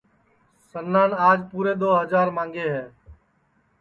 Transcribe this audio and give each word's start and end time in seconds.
سنان 0.69 1.09
آج 1.29 1.39
پُورے 1.49 1.73
دؔو 1.79 1.89
ہجار 2.01 2.27
ماںٚگے 2.35 2.67
ہے 2.75 2.85